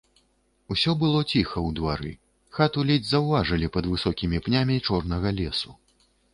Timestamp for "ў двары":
1.67-2.13